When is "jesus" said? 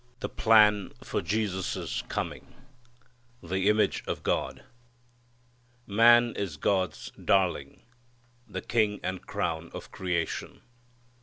1.21-2.01